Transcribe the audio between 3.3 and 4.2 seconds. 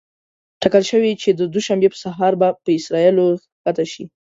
کې ښکته شي.